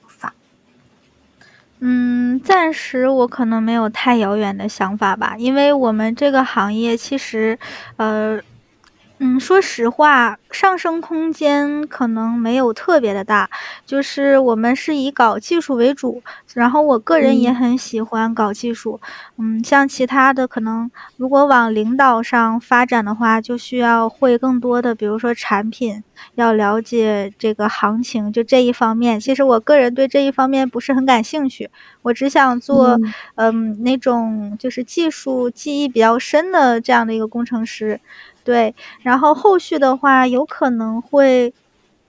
[1.83, 7.57] 嗯，暂时我可能没有太遥远的想法吧，因为我们这个行业其实，
[7.97, 8.39] 呃。
[9.23, 13.47] 嗯，说实话，上升空间可能没有特别的大，
[13.85, 16.23] 就是我们是以搞技术为主，
[16.55, 18.99] 然后我个人也很喜欢搞技术。
[19.37, 26.03] 嗯，像其他的可能，如果往领导上发展的话，就需要会更多的，比如说产品，
[26.33, 29.19] 要了解这个行情，就这一方面。
[29.19, 31.69] 其实我个人对这一方面不是很感兴趣，
[32.01, 32.99] 我只想做，
[33.35, 37.99] 嗯，那种就是技术记忆比较深的这样的一个工程师。
[38.43, 41.53] 对，然后后续的话，有可能会，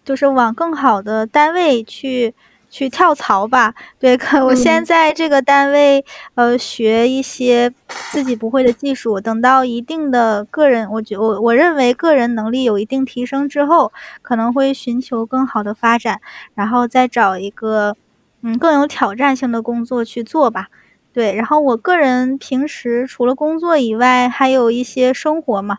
[0.05, 2.35] 就是往更好的单位去
[2.71, 3.75] 去跳槽吧。
[3.99, 6.05] 对，可我先在这个单位，
[6.35, 7.71] 呃，学一些
[8.11, 16.21] 自己不会的技术，等到一定的个人，我觉我我认为个人能力有一定提升之后，可能会寻求更好的发展，
[16.55, 17.95] 然后再找一个，
[18.41, 20.69] 嗯，更有挑战性的工作去做吧。
[21.13, 25.77] 对，然后我个人平时除了工作以外，还有一些生活嘛。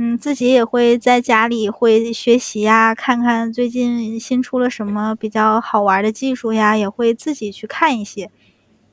[0.00, 8.30] 嗯，自己也会在家里会学习呀，看看最近新出了什么比较好玩的技术呀，也会自己去看一些。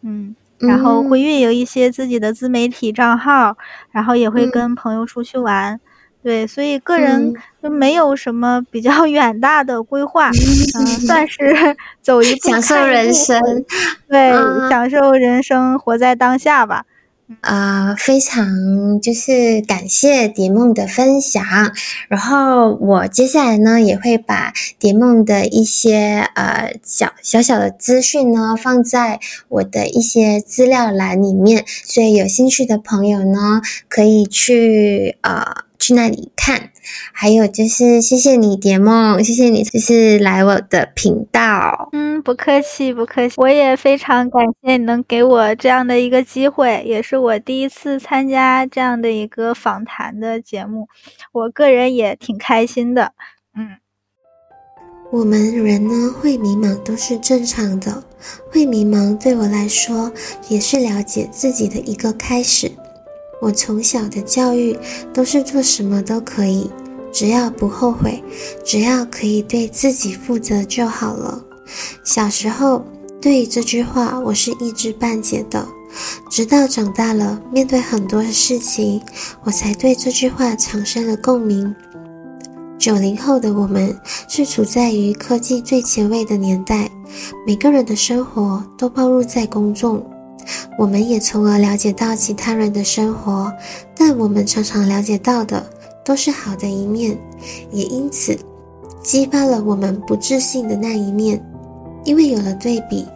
[0.01, 3.56] 嗯，然后会运营一些自己的自媒体账号，
[3.91, 5.80] 然后也会跟朋友出去玩。
[6.24, 10.32] 对，所以个人就没有什么比较 远大的规划，
[10.80, 11.56] 嗯，算是
[12.01, 13.39] 走一步享受人生。
[14.10, 14.32] 对，
[14.72, 16.84] 享受人生，活在当下吧。
[17.41, 21.43] 啊，非常就是感谢蝶梦的分享，
[22.07, 29.19] 然后我接下来呢也会把蝶梦的一些呃小小小的资讯呢放在
[29.49, 35.65] 我的一些资料栏里面，所以有兴趣的朋友呢可以去呃。
[35.86, 36.71] 去那里看，
[37.11, 41.89] 还有就是谢谢你蝶梦，谢谢你就是来我的频道。
[41.91, 50.88] 嗯，不客气不客气，我也非常感谢你能给我这样的一个机会，也是我第一次参加这样的一个访谈的节目，
[51.31, 53.11] 我个人也挺开心的。
[53.55, 53.77] 嗯，
[55.11, 58.03] 我们人呢会迷茫都是正常的，
[58.51, 60.11] 会迷茫对我来说
[60.49, 62.71] 也是了解自己的一个开始。
[63.41, 64.77] 我从小的教育
[65.13, 66.69] 都是做什么都可以，
[67.11, 68.23] 只要不后悔，
[68.63, 71.43] 只要可以对自己负责就好了。
[72.03, 72.86] 小时候
[73.21, 75.67] 对这句话我是一知半解的，
[76.29, 79.01] 直到长大了，面对很多事情，
[79.43, 81.75] 我才对这句话产生了共鸣。
[82.77, 86.89] 九零后的我们是处在于科技最前卫的年代，
[87.47, 90.05] 每个人的生活都暴露在公众。
[90.78, 93.52] 我们也从而了解到其他人的生活，
[93.96, 95.66] 但我们常常了解到的
[96.04, 97.18] 都是好的一面，
[97.72, 98.38] 也因此
[99.04, 101.43] 激发了我们不自信的那一面。
[102.04, 103.08] 因为有了对比，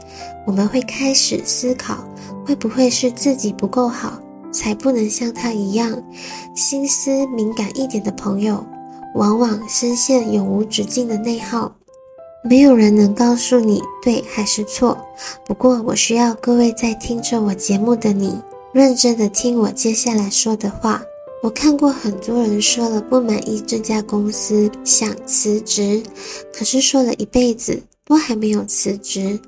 [0.47, 1.97] 我们会开始思考，
[2.45, 4.19] 会不会是自己不够好，
[4.51, 6.01] 才不能像他一样？
[6.55, 8.65] 心思敏感一点的朋友，
[9.13, 11.71] 往往深陷永无止境的内耗。
[12.41, 14.97] 没有人能告诉你对还是错。
[15.45, 18.39] 不过，我需要各位在听着我节目的你，
[18.73, 21.01] 认真的听我接下来说的话。
[21.41, 26.01] 我看过很多人说了不满意这家公司，想辞职，
[26.53, 29.39] 可是说了一辈子都还没有辞职。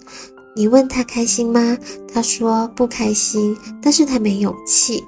[0.56, 1.78] 你问他开心吗？
[2.14, 5.04] 他说不开心，但是他没勇气。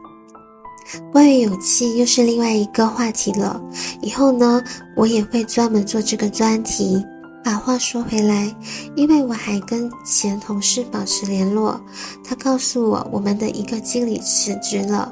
[1.12, 3.62] 关于勇气，又是另外一个话题了。
[4.02, 4.62] 以后呢，
[4.96, 7.04] 我也会专门做这个专题。
[7.44, 8.56] 把话说回来，
[8.96, 11.80] 因为我还跟前同事保持联络，
[12.24, 15.12] 他告诉我我们的一个经理辞职了，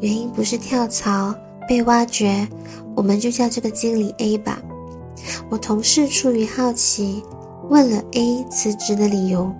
[0.00, 1.34] 原因不是跳槽
[1.68, 2.46] 被挖掘，
[2.94, 4.60] 我们就叫这个经理 A 吧。
[5.50, 7.22] 我同事出于好奇，
[7.68, 9.52] 问了 A 辞职的理由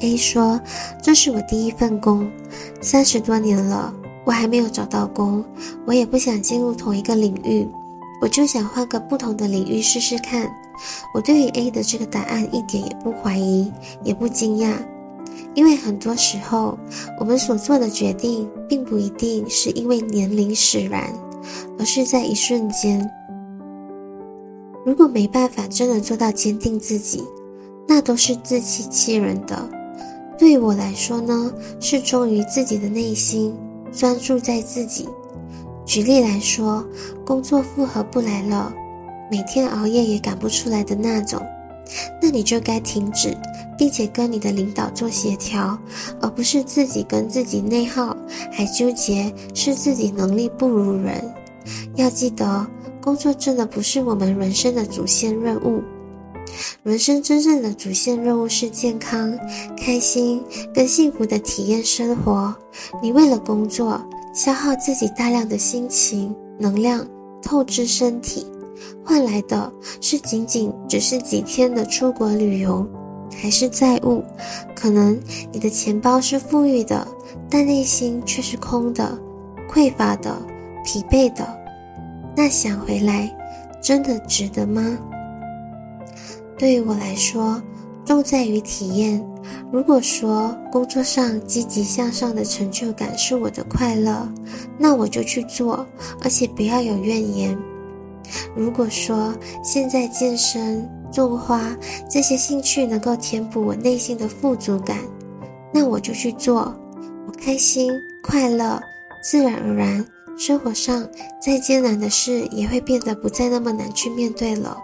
[0.00, 0.60] ，A 说
[1.00, 2.28] 这是我第一份工，
[2.80, 3.94] 三十多年了，
[4.24, 5.44] 我还没有找到工，
[5.86, 7.68] 我也不想进入同一个领域。
[8.20, 10.48] 我就想换个不同的领域试试看。
[11.14, 13.72] 我对于 A 的这个答案一点也不怀疑，
[14.02, 14.74] 也不惊讶，
[15.54, 16.78] 因为很多时候
[17.18, 21.12] 我们所做的决定，并不一定是因为年龄使然，
[21.78, 23.08] 而是在一瞬间。
[24.84, 27.22] 如果没办法真的做到坚定自己，
[27.86, 29.68] 那都是自欺欺人的。
[30.38, 33.54] 对我来说呢，是忠于自己的内心，
[33.92, 35.08] 专注在自己。
[35.84, 36.84] 举例来说，
[37.24, 38.72] 工作负荷不来了，
[39.32, 41.40] 每天熬夜也赶不出来的那种，
[42.20, 43.34] 那你就该停止，
[43.78, 45.78] 并且跟你的领导做协调，
[46.20, 48.14] 而不是自己跟自己内耗，
[48.50, 51.24] 还纠结是自己能力不如人。
[51.94, 52.66] 要记得，
[53.00, 55.82] 工作真的不是我们人生的主线任务，
[56.82, 59.32] 人生真正的主线任务是健康、
[59.78, 62.54] 开心跟幸福的体验生活。
[63.02, 63.98] 你为了工作。
[64.34, 67.06] 消耗自己大量的心情能量，
[67.42, 68.46] 透支身体，
[69.04, 72.86] 换来的是仅仅只是几天的出国旅游，
[73.40, 74.22] 还是债务？
[74.74, 75.18] 可能
[75.52, 77.06] 你的钱包是富裕的，
[77.50, 79.18] 但内心却是空的、
[79.70, 80.36] 匮乏的、
[80.84, 81.46] 疲惫的。
[82.36, 83.30] 那想回来，
[83.80, 84.98] 真的值得吗？
[86.56, 87.60] 对于我来说，
[88.04, 89.24] 重在于体验。
[89.72, 94.28] 如果说工作上积极向上的成就感是我的快乐，
[94.78, 95.84] 那我就去做，
[96.22, 97.58] 而且不要有怨言。
[98.54, 101.76] 如果说现在健身、种花
[102.08, 104.98] 这些兴趣能够填补我内心的富足感，
[105.72, 106.74] 那我就去做，
[107.26, 108.80] 我开心快乐，
[109.22, 110.04] 自然而然，
[110.36, 111.06] 生活上
[111.40, 114.76] 再艰难的事也会变得不再那么难去面对了，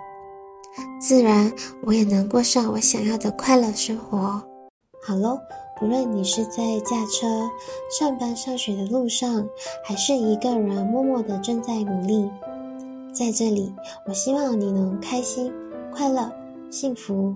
[1.01, 1.51] 自然
[1.85, 4.43] 我也能过上我想要的快乐生活。
[5.07, 5.39] 好喽，
[5.79, 7.49] 不论你是在驾车、
[7.99, 9.47] 上班、上学的路上，
[9.85, 12.29] 还是一个人默默的正在努力，
[13.13, 13.75] 在这里，
[14.07, 15.53] 我希望你能开心、
[15.93, 16.31] 快乐、
[16.71, 17.35] 幸福。